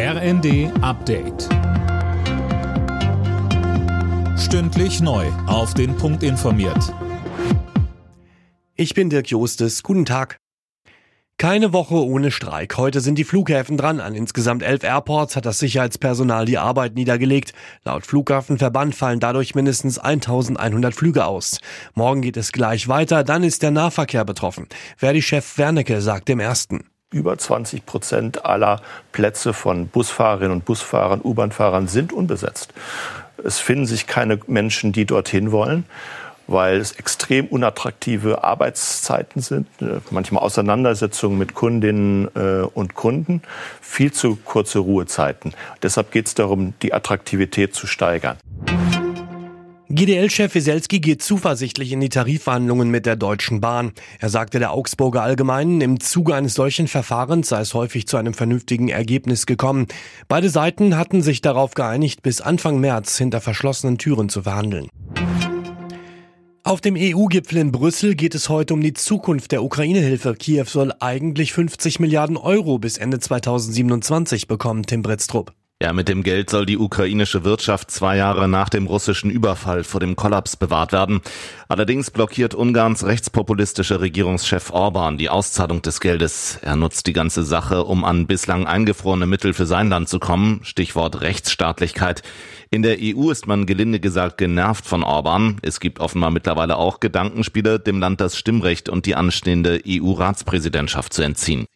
[0.00, 1.48] RND Update.
[4.38, 5.26] Stündlich neu.
[5.48, 6.94] Auf den Punkt informiert.
[8.76, 9.82] Ich bin Dirk Jostes.
[9.82, 10.36] Guten Tag.
[11.36, 12.76] Keine Woche ohne Streik.
[12.76, 13.98] Heute sind die Flughäfen dran.
[13.98, 17.52] An insgesamt elf Airports hat das Sicherheitspersonal die Arbeit niedergelegt.
[17.82, 21.58] Laut Flughafenverband fallen dadurch mindestens 1100 Flüge aus.
[21.94, 23.24] Morgen geht es gleich weiter.
[23.24, 24.68] Dann ist der Nahverkehr betroffen.
[24.96, 26.84] Verdi-Chef Wernicke sagt dem ersten.
[27.10, 28.82] Über 20 Prozent aller
[29.12, 32.74] Plätze von Busfahrerinnen und Busfahrern, U-Bahn-Fahrern sind unbesetzt.
[33.42, 35.84] Es finden sich keine Menschen, die dorthin wollen
[36.48, 43.42] weil es extrem unattraktive Arbeitszeiten sind, äh, manchmal Auseinandersetzungen mit Kundinnen äh, und Kunden,
[43.80, 45.52] viel zu kurze Ruhezeiten.
[45.82, 48.38] Deshalb geht es darum, die Attraktivität zu steigern.
[49.90, 53.92] GDL-Chef Wieselski geht zuversichtlich in die Tarifverhandlungen mit der Deutschen Bahn.
[54.18, 58.34] Er sagte der Augsburger Allgemeinen, im Zuge eines solchen Verfahrens sei es häufig zu einem
[58.34, 59.86] vernünftigen Ergebnis gekommen.
[60.28, 64.88] Beide Seiten hatten sich darauf geeinigt, bis Anfang März hinter verschlossenen Türen zu verhandeln.
[66.64, 70.34] Auf dem EU-Gipfel in Brüssel geht es heute um die Zukunft der Ukraine-Hilfe.
[70.34, 75.54] Kiew soll eigentlich 50 Milliarden Euro bis Ende 2027 bekommen, Tim Britztrup.
[75.80, 80.00] Ja, mit dem Geld soll die ukrainische Wirtschaft zwei Jahre nach dem russischen Überfall vor
[80.00, 81.20] dem Kollaps bewahrt werden.
[81.68, 86.58] Allerdings blockiert Ungarns rechtspopulistische Regierungschef Orban die Auszahlung des Geldes.
[86.62, 90.58] Er nutzt die ganze Sache, um an bislang eingefrorene Mittel für sein Land zu kommen.
[90.64, 92.22] Stichwort Rechtsstaatlichkeit.
[92.70, 95.58] In der EU ist man gelinde gesagt genervt von Orban.
[95.62, 101.22] Es gibt offenbar mittlerweile auch Gedankenspiele, dem Land das Stimmrecht und die anstehende EU-Ratspräsidentschaft zu
[101.22, 101.66] entziehen.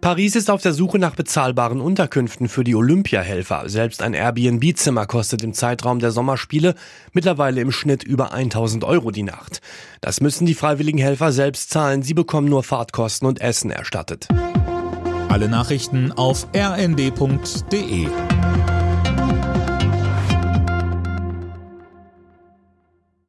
[0.00, 3.64] Paris ist auf der Suche nach bezahlbaren Unterkünften für die Olympiahelfer.
[3.68, 6.74] Selbst ein Airbnb-Zimmer kostet im Zeitraum der Sommerspiele
[7.12, 9.60] mittlerweile im Schnitt über 1000 Euro die Nacht.
[10.00, 12.02] Das müssen die freiwilligen Helfer selbst zahlen.
[12.02, 14.28] Sie bekommen nur Fahrtkosten und Essen erstattet.
[15.28, 18.06] Alle Nachrichten auf rnd.de